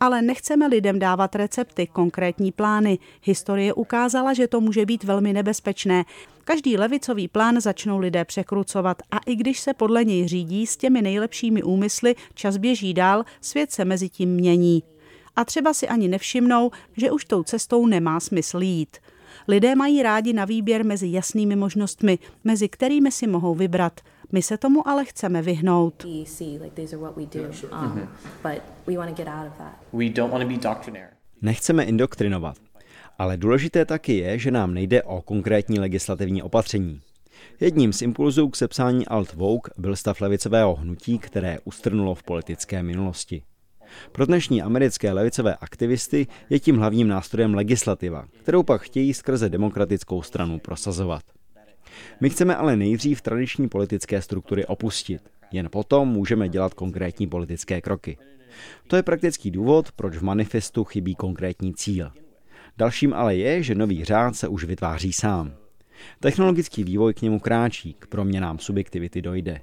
Ale 0.00 0.22
nechceme 0.22 0.66
lidem 0.66 0.98
dávat 0.98 1.34
recepty, 1.34 1.86
konkrétní 1.86 2.52
plány. 2.52 2.98
Historie 3.22 3.72
ukázala, 3.72 4.32
že 4.32 4.48
to 4.48 4.60
může 4.60 4.86
být 4.86 5.04
velmi 5.04 5.32
nebezpečné. 5.32 6.04
Každý 6.44 6.76
levicový 6.76 7.28
plán 7.28 7.60
začnou 7.60 7.98
lidé 7.98 8.24
překrucovat 8.24 9.02
a 9.10 9.18
i 9.26 9.36
když 9.36 9.60
se 9.60 9.74
podle 9.74 10.04
něj 10.04 10.28
řídí 10.28 10.66
s 10.66 10.76
těmi 10.76 11.02
nejlepšími 11.02 11.62
úmysly, 11.62 12.14
čas 12.34 12.56
běží 12.56 12.94
dál, 12.94 13.24
svět 13.40 13.72
se 13.72 13.84
mezi 13.84 14.08
tím 14.08 14.30
mění. 14.34 14.82
A 15.36 15.44
třeba 15.44 15.74
si 15.74 15.88
ani 15.88 16.08
nevšimnou, 16.08 16.70
že 16.96 17.10
už 17.10 17.24
tou 17.24 17.42
cestou 17.42 17.86
nemá 17.86 18.20
smysl 18.20 18.62
jít. 18.62 18.96
Lidé 19.48 19.74
mají 19.74 20.02
rádi 20.02 20.32
na 20.32 20.44
výběr 20.44 20.84
mezi 20.84 21.12
jasnými 21.12 21.56
možnostmi, 21.56 22.18
mezi 22.44 22.68
kterými 22.68 23.12
si 23.12 23.26
mohou 23.26 23.54
vybrat. 23.54 24.00
My 24.32 24.42
se 24.42 24.58
tomu 24.58 24.88
ale 24.88 25.04
chceme 25.04 25.42
vyhnout. 25.42 26.06
Nechceme 31.42 31.84
indoktrinovat. 31.84 32.56
Ale 33.18 33.36
důležité 33.36 33.84
taky 33.84 34.16
je, 34.16 34.38
že 34.38 34.50
nám 34.50 34.74
nejde 34.74 35.02
o 35.02 35.22
konkrétní 35.22 35.80
legislativní 35.80 36.42
opatření. 36.42 37.00
Jedním 37.60 37.92
z 37.92 38.02
impulzů 38.02 38.48
k 38.48 38.56
sepsání 38.56 39.06
Alt 39.06 39.32
Vogue 39.32 39.70
byl 39.78 39.96
stav 39.96 40.20
levicového 40.20 40.74
hnutí, 40.74 41.18
které 41.18 41.58
ustrnulo 41.64 42.14
v 42.14 42.22
politické 42.22 42.82
minulosti. 42.82 43.42
Pro 44.12 44.26
dnešní 44.26 44.62
americké 44.62 45.12
levicové 45.12 45.56
aktivisty 45.56 46.26
je 46.50 46.58
tím 46.58 46.76
hlavním 46.76 47.08
nástrojem 47.08 47.54
legislativa, 47.54 48.26
kterou 48.42 48.62
pak 48.62 48.82
chtějí 48.82 49.14
skrze 49.14 49.48
demokratickou 49.48 50.22
stranu 50.22 50.58
prosazovat. 50.58 51.22
My 52.20 52.30
chceme 52.30 52.56
ale 52.56 52.76
nejdřív 52.76 53.22
tradiční 53.22 53.68
politické 53.68 54.22
struktury 54.22 54.66
opustit. 54.66 55.22
Jen 55.52 55.68
potom 55.70 56.08
můžeme 56.08 56.48
dělat 56.48 56.74
konkrétní 56.74 57.26
politické 57.26 57.80
kroky. 57.80 58.18
To 58.86 58.96
je 58.96 59.02
praktický 59.02 59.50
důvod, 59.50 59.92
proč 59.92 60.16
v 60.16 60.22
manifestu 60.22 60.84
chybí 60.84 61.14
konkrétní 61.14 61.74
cíl. 61.74 62.12
Dalším 62.78 63.14
ale 63.14 63.36
je, 63.36 63.62
že 63.62 63.74
nový 63.74 64.04
řád 64.04 64.36
se 64.36 64.48
už 64.48 64.64
vytváří 64.64 65.12
sám. 65.12 65.54
Technologický 66.20 66.84
vývoj 66.84 67.14
k 67.14 67.22
němu 67.22 67.40
kráčí, 67.40 67.94
k 67.98 68.06
proměnám 68.06 68.58
subjektivity 68.58 69.22
dojde. 69.22 69.60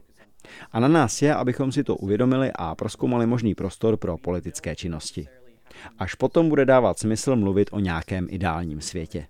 A 0.72 0.80
na 0.80 0.88
nás 0.88 1.22
je, 1.22 1.36
abychom 1.36 1.72
si 1.72 1.84
to 1.84 1.96
uvědomili 1.96 2.52
a 2.56 2.76
proskoumali 2.76 3.26
možný 3.26 3.56
prostor 3.56 3.98
pro 3.98 4.18
politické 4.18 4.76
činnosti. 4.76 5.28
Až 6.00 6.16
potom 6.16 6.50
bude 6.50 6.66
dávat 6.66 7.00
smysl 7.00 7.36
mluvit 7.36 7.70
o 7.72 7.80
nějakém 7.80 8.28
ideálním 8.30 8.82
světě. 8.82 9.28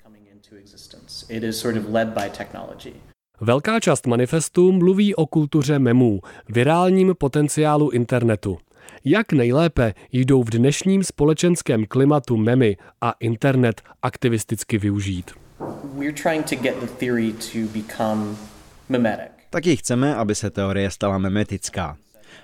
Velká 3.42 3.80
část 3.80 4.08
manifestu 4.08 4.72
mluví 4.72 5.16
o 5.16 5.26
kultuře 5.26 5.80
memů, 5.80 6.20
virálním 6.50 7.16
potenciálu 7.18 7.90
internetu. 7.90 8.58
Jak 9.06 9.32
nejlépe 9.32 9.94
jdou 10.12 10.44
v 10.44 10.50
dnešním 10.50 11.04
společenském 11.04 11.86
klimatu 11.86 12.38
memy 12.38 12.78
a 13.02 13.14
internet 13.20 13.82
aktivisticky 14.02 14.78
využít? 14.78 15.32
Taky 19.52 19.76
chceme, 19.76 20.16
aby 20.16 20.36
se 20.36 20.50
teorie 20.50 20.92
stala 20.92 21.18
memetická. 21.18 21.98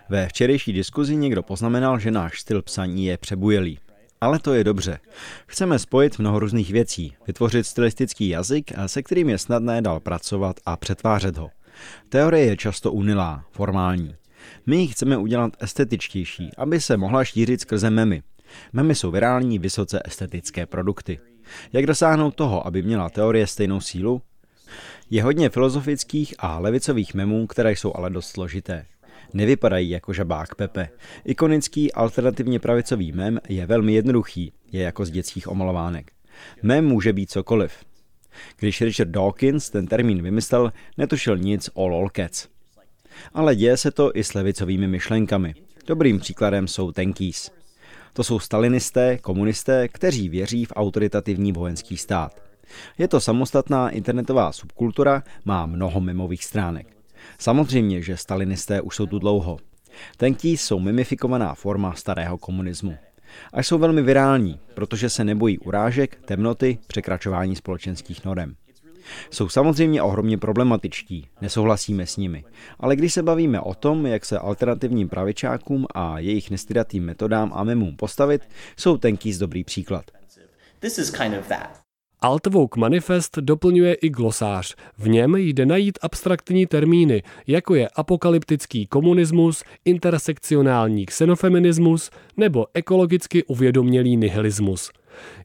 Ve 0.10 0.28
včerejší 0.28 0.74
diskuzi 0.74 1.16
někdo 1.16 1.44
poznamenal, 1.44 2.00
že 2.00 2.12
náš 2.12 2.40
styl 2.40 2.62
psaní 2.62 3.06
je 3.06 3.18
přebujelý. 3.18 3.80
Ale 4.22 4.40
to 4.40 4.54
je 4.54 4.64
dobře. 4.64 5.00
Chceme 5.48 5.80
spojit 5.80 6.20
mnoho 6.20 6.40
různých 6.40 6.72
věcí, 6.72 7.14
vytvořit 7.28 7.64
stylistický 7.64 8.30
jazyk, 8.30 8.72
se 8.86 9.04
kterým 9.04 9.30
je 9.30 9.38
snadné 9.38 9.82
dál 9.82 10.00
pracovat 10.00 10.56
a 10.66 10.78
přetvářet 10.78 11.38
ho. 11.38 11.50
Teorie 12.10 12.46
je 12.46 12.58
často 12.58 12.92
unilá, 12.92 13.46
formální. 13.52 14.16
My 14.66 14.78
ji 14.78 14.88
chceme 14.88 15.18
udělat 15.18 15.54
estetičtější, 15.60 16.50
aby 16.58 16.82
se 16.82 16.98
mohla 16.98 17.24
šířit 17.24 17.62
skrze 17.62 17.90
memy. 17.90 18.22
Memy 18.74 18.96
jsou 18.96 19.12
virální, 19.12 19.60
vysoce 19.60 20.02
estetické 20.06 20.66
produkty. 20.66 21.20
Jak 21.74 21.86
dosáhnout 21.86 22.36
toho, 22.36 22.68
aby 22.68 22.82
měla 22.82 23.10
teorie 23.10 23.48
stejnou 23.48 23.82
sílu? 23.82 24.22
Je 25.10 25.24
hodně 25.24 25.50
filozofických 25.50 26.36
a 26.40 26.60
levicových 26.60 27.14
memů, 27.14 27.48
které 27.48 27.72
jsou 27.72 27.96
ale 27.96 28.10
dost 28.10 28.28
složité. 28.28 28.86
Nevypadají 29.34 29.90
jako 29.90 30.14
žabák 30.14 30.56
Pepe. 30.56 30.90
Ikonický 31.26 31.94
alternativně 31.94 32.60
pravicový 32.60 33.12
mem 33.12 33.40
je 33.50 33.66
velmi 33.66 33.94
jednoduchý, 33.94 34.54
je 34.72 34.82
jako 34.82 35.06
z 35.06 35.12
dětských 35.12 35.48
omalovánek. 35.48 36.12
Mem 36.64 36.86
může 36.86 37.14
být 37.14 37.32
cokoliv. 37.32 37.74
Když 38.60 38.82
Richard 38.82 39.10
Dawkins 39.10 39.70
ten 39.70 39.88
termín 39.88 40.22
vymyslel, 40.22 40.72
netušil 40.98 41.38
nic 41.38 41.70
o 41.74 41.88
lolcats. 41.88 42.48
Ale 43.34 43.56
děje 43.56 43.78
se 43.78 43.92
to 43.92 44.12
i 44.14 44.24
s 44.24 44.34
levicovými 44.34 44.88
myšlenkami. 44.88 45.56
Dobrým 45.88 46.20
příkladem 46.20 46.68
jsou 46.68 46.92
Tenkis. 46.92 47.52
To 48.14 48.24
jsou 48.24 48.40
stalinisté, 48.40 49.18
komunisté, 49.18 49.88
kteří 49.88 50.30
věří 50.30 50.66
v 50.66 50.74
autoritativní 50.76 51.52
vojenský 51.52 51.98
stát. 51.98 52.45
Je 52.98 53.08
to 53.08 53.20
samostatná 53.20 53.90
internetová 53.90 54.52
subkultura, 54.52 55.24
má 55.46 55.66
mnoho 55.66 56.02
memových 56.02 56.46
stránek. 56.46 56.88
Samozřejmě, 57.40 58.02
že 58.02 58.18
stalinisté 58.18 58.82
už 58.82 58.96
jsou 58.96 59.06
tu 59.06 59.20
dlouho. 59.20 59.58
Tenkí 60.18 60.58
jsou 60.58 60.80
mimifikovaná 60.80 61.56
forma 61.56 61.94
starého 61.94 62.38
komunismu. 62.38 62.98
A 63.54 63.64
jsou 63.64 63.78
velmi 63.78 64.02
virální, 64.02 64.60
protože 64.74 65.10
se 65.10 65.24
nebojí 65.24 65.60
urážek, 65.60 66.20
temnoty, 66.26 66.78
překračování 66.88 67.56
společenských 67.56 68.26
norem. 68.26 68.56
Jsou 69.32 69.50
samozřejmě 69.50 70.02
ohromně 70.02 70.38
problematičtí, 70.38 71.28
nesouhlasíme 71.42 72.06
s 72.06 72.18
nimi, 72.18 72.44
ale 72.80 72.96
když 72.96 73.14
se 73.14 73.24
bavíme 73.24 73.60
o 73.60 73.74
tom, 73.74 74.06
jak 74.06 74.26
se 74.26 74.40
alternativním 74.40 75.10
pravičákům 75.10 75.86
a 75.96 76.20
jejich 76.20 76.52
nestydatým 76.52 77.06
metodám 77.06 77.52
a 77.56 77.64
memům 77.64 77.96
postavit, 77.96 78.42
jsou 78.78 79.00
z 79.26 79.38
dobrý 79.38 79.64
příklad. 79.64 80.06
This 80.80 80.98
is 80.98 81.12
kind 81.12 81.38
of 81.40 81.48
that. 81.48 81.85
Altvouk 82.26 82.78
manifest 82.78 83.38
doplňuje 83.38 83.94
i 83.94 84.10
glosář. 84.10 84.76
V 84.98 85.08
něm 85.08 85.36
jde 85.36 85.66
najít 85.66 86.00
abstraktní 86.02 86.66
termíny, 86.66 87.24
jako 87.48 87.76
je 87.76 87.90
apokalyptický 87.90 88.88
komunismus, 88.88 89.64
intersekcionální 89.86 91.06
xenofeminismus 91.06 92.10
nebo 92.38 92.66
ekologicky 92.74 93.44
uvědomělý 93.44 94.18
nihilismus. 94.18 94.92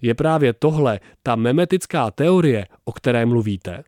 Je 0.03 0.15
právě 0.15 0.53
tohle 0.53 1.01
ta 1.23 1.37
memetická 1.37 2.11
teorie, 2.11 2.67
o 2.85 2.93
které 2.93 3.27
mluvíte. 3.27 3.83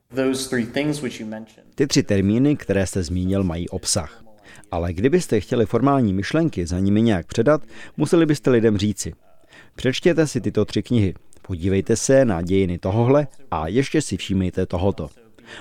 Ty 1.74 1.86
tři 1.86 2.02
termíny, 2.02 2.56
které 2.56 2.86
jste 2.86 3.02
zmínil, 3.02 3.44
mají 3.44 3.68
obsah. 3.68 4.24
Ale 4.70 4.92
kdybyste 4.92 5.40
chtěli 5.40 5.66
formální 5.66 6.12
myšlenky 6.12 6.66
za 6.66 6.78
nimi 6.78 7.02
nějak 7.02 7.26
předat, 7.26 7.62
museli 7.96 8.26
byste 8.26 8.50
lidem 8.50 8.78
říci. 8.78 9.12
Přečtěte 9.74 10.26
si 10.26 10.40
tyto 10.40 10.64
tři 10.64 10.82
knihy. 10.82 11.14
Podívejte 11.42 11.96
se 11.96 12.24
na 12.24 12.42
dějiny 12.42 12.78
tohohle 12.78 13.26
a 13.50 13.68
ještě 13.68 14.02
si 14.02 14.16
všímejte 14.16 14.66
tohoto. 14.66 15.10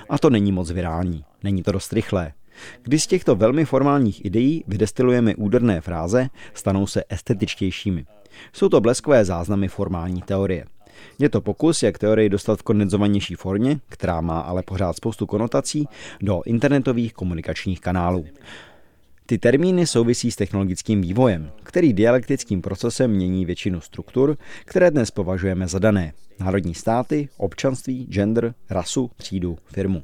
A 0.08 0.18
to 0.18 0.30
není 0.30 0.52
moc 0.52 0.70
virální, 0.70 1.24
není 1.42 1.62
to 1.62 1.72
dost 1.72 1.92
rychlé. 1.92 2.32
Když 2.82 3.02
z 3.02 3.06
těchto 3.06 3.36
velmi 3.36 3.64
formálních 3.64 4.24
ideí 4.24 4.64
vydestilujeme 4.68 5.34
úderné 5.34 5.80
fráze, 5.80 6.28
stanou 6.54 6.86
se 6.86 7.04
estetičtějšími. 7.08 8.06
Jsou 8.52 8.68
to 8.68 8.80
bleskové 8.80 9.24
záznamy 9.24 9.68
formální 9.68 10.22
teorie. 10.22 10.64
Je 11.18 11.28
to 11.28 11.40
pokus, 11.40 11.82
jak 11.82 11.98
teorii 11.98 12.28
dostat 12.28 12.58
v 12.58 12.62
kondenzovanější 12.62 13.34
formě, 13.34 13.80
která 13.88 14.20
má 14.20 14.40
ale 14.40 14.62
pořád 14.62 14.96
spoustu 14.96 15.26
konotací, 15.26 15.88
do 16.20 16.42
internetových 16.46 17.14
komunikačních 17.14 17.80
kanálů. 17.80 18.26
Ty 19.32 19.38
termíny 19.38 19.86
souvisí 19.86 20.30
s 20.30 20.36
technologickým 20.36 21.00
vývojem, 21.00 21.50
který 21.62 21.92
dialektickým 21.92 22.62
procesem 22.62 23.10
mění 23.10 23.44
většinu 23.44 23.80
struktur, 23.80 24.36
které 24.64 24.90
dnes 24.90 25.10
považujeme 25.10 25.68
za 25.68 25.78
dané. 25.78 26.12
Národní 26.40 26.74
státy, 26.74 27.28
občanství, 27.36 28.06
gender, 28.06 28.54
rasu, 28.70 29.10
třídu, 29.16 29.58
firmu. 29.64 30.02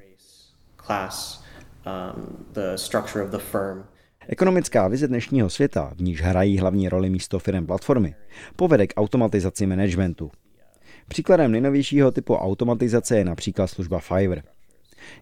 Class, 0.87 1.45
um, 1.87 2.37
the 2.53 2.75
structure 2.77 3.25
of 3.25 3.31
the 3.31 3.39
firm. 3.39 3.85
Ekonomická 4.29 4.89
vize 4.89 5.09
dnešního 5.09 5.51
světa, 5.51 5.93
v 5.97 6.03
níž 6.03 6.23
hrají 6.23 6.59
hlavní 6.59 6.89
roli 6.89 7.11
místo 7.11 7.39
firm 7.39 7.67
platformy, 7.67 8.15
povede 8.57 8.87
k 8.87 8.93
automatizaci 8.97 9.67
managementu. 9.67 10.31
Příkladem 11.09 11.53
nejnovějšího 11.53 12.11
typu 12.11 12.35
automatizace 12.35 13.19
je 13.19 13.25
například 13.25 13.67
služba 13.67 13.99
Fiverr. 13.99 14.43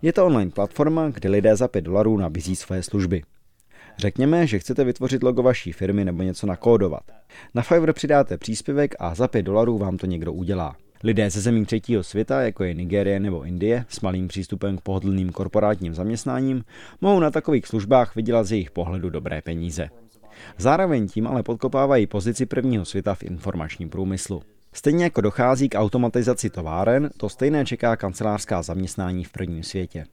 Je 0.02 0.12
to 0.12 0.26
online 0.26 0.50
platforma, 0.50 1.10
kde 1.10 1.28
lidé 1.28 1.56
za 1.56 1.68
5 1.68 1.82
dolarů 1.82 2.16
nabízí 2.16 2.56
své 2.56 2.82
služby. 2.82 3.22
Řekněme, 3.98 4.46
že 4.46 4.58
chcete 4.58 4.84
vytvořit 4.84 5.22
logo 5.22 5.42
vaší 5.42 5.72
firmy 5.72 6.04
nebo 6.04 6.22
něco 6.22 6.46
nakódovat. 6.46 7.02
Na 7.54 7.62
Fiverr 7.62 7.92
přidáte 7.92 8.38
příspěvek 8.38 8.94
a 8.98 9.14
za 9.14 9.28
5 9.28 9.42
dolarů 9.42 9.78
vám 9.78 9.96
to 9.96 10.06
někdo 10.06 10.32
udělá. 10.32 10.76
Lidé 11.04 11.30
ze 11.30 11.40
zemí 11.40 11.66
třetího 11.66 12.02
světa, 12.02 12.42
jako 12.42 12.64
je 12.64 12.74
Nigérie 12.74 13.20
nebo 13.20 13.44
Indie, 13.44 13.84
s 13.88 14.00
malým 14.00 14.28
přístupem 14.28 14.78
k 14.78 14.80
pohodlným 14.80 15.32
korporátním 15.32 15.94
zaměstnáním, 15.94 16.64
mohou 17.00 17.20
na 17.20 17.30
takových 17.30 17.66
službách 17.66 18.16
vydělat 18.16 18.44
z 18.44 18.52
jejich 18.52 18.70
pohledu 18.70 19.10
dobré 19.10 19.42
peníze. 19.42 19.88
Zároveň 20.58 21.08
tím 21.08 21.26
ale 21.26 21.42
podkopávají 21.42 22.06
pozici 22.06 22.46
prvního 22.46 22.84
světa 22.84 23.14
v 23.14 23.22
informačním 23.22 23.90
průmyslu. 23.90 24.42
Stejně 24.72 25.04
jako 25.04 25.20
dochází 25.20 25.68
k 25.68 25.78
automatizaci 25.78 26.50
továren, 26.50 27.10
to 27.16 27.28
stejné 27.28 27.64
čeká 27.64 27.96
kancelářská 27.96 28.62
zaměstnání 28.62 29.24
v 29.24 29.32
prvním 29.32 29.62
světě. 29.62 30.04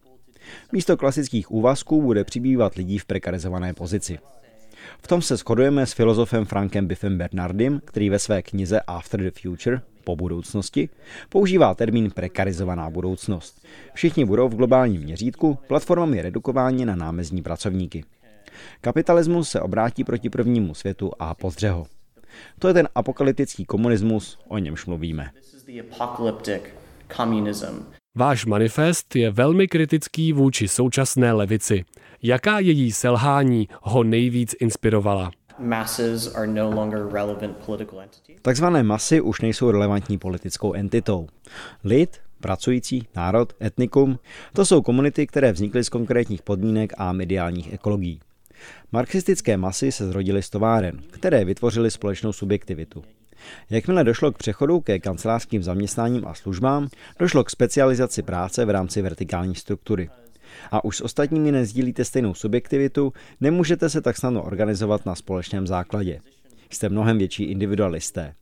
Místo 0.72 0.98
klasických 0.98 1.52
úvazků 1.52 2.02
bude 2.02 2.24
přibývat 2.24 2.76
lidí 2.76 3.00
v 3.00 3.06
prekarizované 3.06 3.74
pozici. 3.74 4.20
V 5.02 5.08
tom 5.08 5.22
se 5.22 5.38
shodujeme 5.38 5.86
s 5.86 5.94
filozofem 5.94 6.46
Frankem 6.46 6.88
Biffem 6.88 7.18
Bernardem, 7.18 7.82
který 7.86 8.10
ve 8.10 8.20
své 8.20 8.42
knize 8.42 8.82
After 8.88 9.24
the 9.24 9.32
Future 9.42 9.82
po 10.04 10.16
budoucnosti, 10.16 10.90
používá 11.30 11.76
termín 11.76 12.12
prekarizovaná 12.12 12.90
budoucnost. 12.90 13.66
Všichni 13.94 14.26
budou 14.26 14.50
v 14.50 14.56
globálním 14.56 15.02
měřítku 15.02 15.58
platformami 15.68 16.22
redukováni 16.22 16.86
na 16.86 16.96
námezní 16.96 17.42
pracovníky. 17.42 18.04
Kapitalismus 18.82 19.50
se 19.50 19.62
obrátí 19.62 20.04
proti 20.04 20.30
prvnímu 20.30 20.74
světu 20.74 21.12
a 21.20 21.34
pozdře 21.34 21.70
ho. 21.70 21.88
To 22.60 22.68
je 22.68 22.74
ten 22.74 22.88
apokalyptický 22.96 23.66
komunismus, 23.66 24.40
o 24.48 24.58
němž 24.58 24.86
mluvíme. 24.86 25.32
Váš 28.16 28.46
manifest 28.46 29.16
je 29.16 29.32
velmi 29.32 29.68
kritický 29.68 30.34
vůči 30.34 30.68
současné 30.68 31.34
levici. 31.34 31.86
Jaká 32.24 32.60
její 32.60 32.92
selhání 32.92 33.68
ho 33.82 34.04
nejvíc 34.04 34.56
inspirovala? 34.60 35.32
Takzvané 38.42 38.84
masy 38.84 39.22
už 39.22 39.42
nejsou 39.42 39.72
relevantní 39.72 40.18
politickou 40.18 40.74
entitou. 40.74 41.28
Lid, 41.84 42.18
pracující, 42.40 43.08
národ, 43.16 43.54
etnikum, 43.62 44.20
to 44.54 44.66
jsou 44.66 44.82
komunity, 44.82 45.28
které 45.28 45.52
vznikly 45.52 45.84
z 45.84 45.90
konkrétních 45.90 46.42
podmínek 46.42 46.94
a 46.98 47.14
mediálních 47.14 47.74
ekologií. 47.74 48.20
Marxistické 48.92 49.58
masy 49.58 49.92
se 49.92 50.08
zrodily 50.08 50.44
z 50.44 50.50
továren, 50.50 51.02
které 51.12 51.46
vytvořily 51.46 51.92
společnou 51.92 52.34
subjektivitu. 52.34 53.04
Jakmile 53.70 54.04
došlo 54.04 54.32
k 54.32 54.38
přechodu 54.38 54.80
ke 54.80 55.00
kancelářským 55.00 55.64
zaměstnáním 55.64 56.28
a 56.28 56.34
službám, 56.34 56.88
došlo 57.20 57.44
k 57.44 57.50
specializaci 57.50 58.22
práce 58.22 58.66
v 58.66 58.70
rámci 58.70 59.02
vertikální 59.02 59.56
struktury. 59.56 60.10
A 60.72 60.84
už 60.84 60.98
s 60.98 61.02
ostatními 61.02 61.52
nezdílíte 61.52 62.06
stejnou 62.06 62.34
subjektivitu, 62.34 63.14
nemůžete 63.42 63.90
se 63.90 64.02
tak 64.02 64.18
snadno 64.18 64.44
organizovat 64.44 65.06
na 65.06 65.16
společném 65.16 65.68
základě. 65.68 66.20
Jste 66.70 66.90
mnohem 66.90 67.18
větší 67.18 67.44
individualisté. 67.44 68.34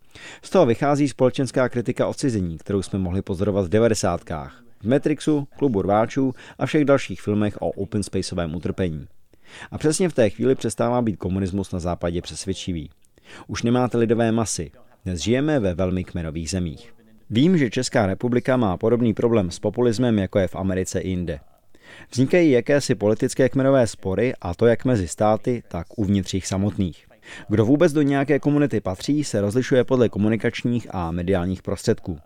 Z 0.41 0.49
toho 0.49 0.65
vychází 0.65 1.07
společenská 1.07 1.69
kritika 1.69 2.07
odcizení, 2.07 2.57
kterou 2.57 2.81
jsme 2.81 2.99
mohli 2.99 3.21
pozorovat 3.21 3.65
v 3.65 3.69
devadesátkách, 3.69 4.63
v 4.81 4.87
Matrixu, 4.87 5.47
Klubu 5.57 5.81
rváčů 5.81 6.33
a 6.59 6.65
všech 6.65 6.85
dalších 6.85 7.21
filmech 7.21 7.57
o 7.61 7.71
open 7.71 8.03
spaceovém 8.03 8.55
utrpení. 8.55 9.07
A 9.71 9.77
přesně 9.77 10.09
v 10.09 10.13
té 10.13 10.29
chvíli 10.29 10.55
přestává 10.55 11.01
být 11.01 11.17
komunismus 11.17 11.71
na 11.71 11.79
západě 11.79 12.21
přesvědčivý. 12.21 12.89
Už 13.47 13.63
nemáte 13.63 13.97
lidové 13.97 14.31
masy, 14.31 14.71
dnes 15.05 15.19
žijeme 15.19 15.59
ve 15.59 15.73
velmi 15.73 16.03
kmenových 16.03 16.49
zemích. 16.49 16.93
Vím, 17.29 17.57
že 17.57 17.69
Česká 17.69 18.05
republika 18.05 18.57
má 18.57 18.77
podobný 18.77 19.13
problém 19.13 19.51
s 19.51 19.59
populismem, 19.59 20.19
jako 20.19 20.39
je 20.39 20.47
v 20.47 20.55
Americe 20.55 20.99
i 20.99 21.09
jinde. 21.09 21.39
Vznikají 22.11 22.51
jakési 22.51 22.95
politické 22.95 23.49
kmenové 23.49 23.87
spory 23.87 24.33
a 24.41 24.53
to 24.53 24.65
jak 24.65 24.85
mezi 24.85 25.07
státy, 25.07 25.63
tak 25.67 25.87
uvnitř 25.99 26.33
jich 26.33 26.47
samotných. 26.47 27.07
Kdo 27.49 27.65
vůbec 27.65 27.93
do 27.93 28.01
nějaké 28.01 28.39
komunity 28.39 28.81
patří, 28.81 29.23
se 29.23 29.41
rozlišuje 29.41 29.83
podle 29.83 30.09
komunikačních 30.09 30.87
a 30.91 31.11
mediálních 31.11 31.61
prostředků. 31.61 32.19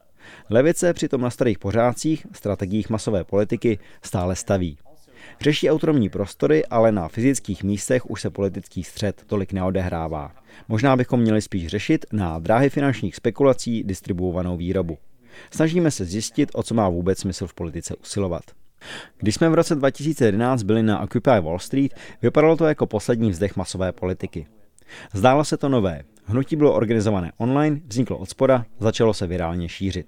Levice 0.49 0.93
přitom 0.93 1.21
na 1.21 1.29
starých 1.29 1.59
pořádcích, 1.59 2.27
strategiích 2.31 2.89
masové 2.89 3.23
politiky 3.23 3.79
stále 4.01 4.35
staví. 4.35 4.77
Řeší 5.41 5.69
autonomní 5.69 6.09
prostory, 6.09 6.65
ale 6.65 6.91
na 6.91 7.07
fyzických 7.07 7.63
místech 7.63 8.09
už 8.09 8.21
se 8.21 8.29
politický 8.29 8.83
střed 8.83 9.23
tolik 9.27 9.53
neodehrává. 9.53 10.31
Možná 10.67 10.95
bychom 10.95 11.19
měli 11.19 11.41
spíš 11.41 11.67
řešit 11.67 12.05
na 12.11 12.39
dráhy 12.39 12.69
finančních 12.69 13.15
spekulací 13.15 13.83
distribuovanou 13.83 14.57
výrobu. 14.57 14.97
Snažíme 15.51 15.91
se 15.91 16.05
zjistit, 16.05 16.49
o 16.53 16.63
co 16.63 16.73
má 16.73 16.89
vůbec 16.89 17.19
smysl 17.19 17.47
v 17.47 17.53
politice 17.53 17.95
usilovat. 17.95 18.43
Když 19.17 19.35
jsme 19.35 19.49
v 19.49 19.53
roce 19.53 19.75
2011 19.75 20.63
byli 20.63 20.83
na 20.83 20.99
Occupy 20.99 21.39
Wall 21.41 21.59
Street, 21.59 21.95
vypadalo 22.21 22.57
to 22.57 22.65
jako 22.65 22.85
poslední 22.85 23.29
vzdech 23.29 23.55
masové 23.55 23.91
politiky. 23.91 24.47
Zdálo 25.13 25.43
se 25.43 25.57
to 25.57 25.69
nové. 25.69 26.03
Hnutí 26.25 26.55
bylo 26.55 26.73
organizované 26.73 27.31
online, 27.37 27.79
vzniklo 27.87 28.17
od 28.17 28.29
spoda, 28.29 28.65
začalo 28.79 29.13
se 29.13 29.27
virálně 29.27 29.69
šířit. 29.69 30.07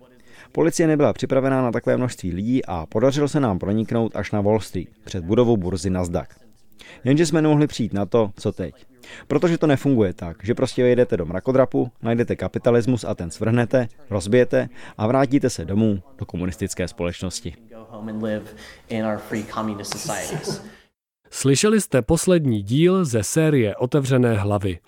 Policie 0.52 0.88
nebyla 0.88 1.14
připravená 1.14 1.62
na 1.62 1.72
takové 1.72 1.98
množství 1.98 2.32
lidí 2.32 2.66
a 2.66 2.86
podařilo 2.86 3.28
se 3.28 3.40
nám 3.40 3.60
proniknout 3.60 4.16
až 4.16 4.32
na 4.32 4.42
Wall 4.42 4.60
Street, 4.60 4.90
před 5.04 5.24
budovou 5.24 5.58
burzy 5.58 5.90
Nasdaq. 5.90 6.28
Jenže 7.04 7.26
jsme 7.26 7.42
nemohli 7.42 7.68
přijít 7.68 7.94
na 7.94 8.06
to, 8.06 8.32
co 8.36 8.52
teď. 8.52 8.76
Protože 9.28 9.58
to 9.58 9.68
nefunguje 9.68 10.14
tak, 10.14 10.38
že 10.44 10.56
prostě 10.56 10.84
vyjedete 10.84 11.18
do 11.18 11.26
mrakodrapu, 11.26 11.92
najdete 12.02 12.36
kapitalismus 12.36 13.04
a 13.04 13.16
ten 13.16 13.32
svrhnete, 13.32 13.88
rozbijete 14.10 14.70
a 14.98 15.08
vrátíte 15.08 15.50
se 15.50 15.66
domů 15.66 16.04
do 16.18 16.26
komunistické 16.26 16.88
společnosti. 16.88 17.54
Slyšeli 21.30 21.82
jste 21.82 22.02
poslední 22.02 22.62
díl 22.64 23.06
ze 23.06 23.24
série 23.24 23.76
Otevřené 23.76 24.34
hlavy. 24.34 24.80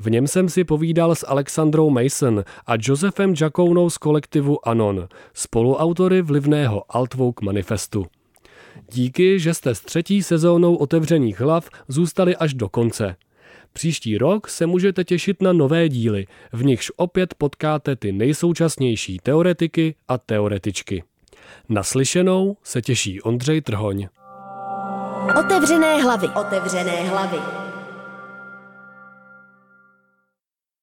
V 0.00 0.10
něm 0.10 0.26
jsem 0.26 0.48
si 0.48 0.64
povídal 0.64 1.14
s 1.14 1.26
Alexandrou 1.26 1.90
Mason 1.90 2.44
a 2.66 2.74
Josephem 2.80 3.34
Jacounou 3.40 3.90
z 3.90 3.98
kolektivu 3.98 4.68
Anon, 4.68 5.08
spoluautory 5.34 6.22
vlivného 6.22 6.84
Altvouk 6.88 7.40
manifestu. 7.40 8.06
Díky, 8.92 9.40
že 9.40 9.54
jste 9.54 9.74
s 9.74 9.80
třetí 9.80 10.22
sezónou 10.22 10.76
otevřených 10.76 11.40
hlav 11.40 11.68
zůstali 11.88 12.36
až 12.36 12.54
do 12.54 12.68
konce. 12.68 13.16
Příští 13.72 14.18
rok 14.18 14.48
se 14.48 14.66
můžete 14.66 15.04
těšit 15.04 15.42
na 15.42 15.52
nové 15.52 15.88
díly, 15.88 16.26
v 16.52 16.64
nichž 16.64 16.92
opět 16.96 17.34
potkáte 17.34 17.96
ty 17.96 18.12
nejsoučasnější 18.12 19.18
teoretiky 19.22 19.94
a 20.08 20.18
teoretičky. 20.18 21.02
Naslyšenou 21.68 22.56
se 22.62 22.82
těší 22.82 23.22
Ondřej 23.22 23.60
Trhoň. 23.60 24.08
Otevřené 25.40 26.02
hlavy. 26.02 26.28
Otevřené 26.28 27.08
hlavy. 27.08 27.67